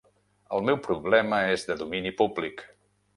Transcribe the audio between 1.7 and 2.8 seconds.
domini públic.